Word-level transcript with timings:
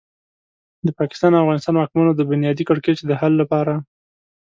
د 0.85 0.87
پاکستان 0.99 1.31
او 1.33 1.41
افغانستان 1.43 1.75
واکمنو 1.77 2.11
د 2.15 2.21
بنیادي 2.31 2.63
کړکېچ 2.69 2.99
د 3.05 3.11
حل 3.19 3.33
لپاره. 3.41 3.73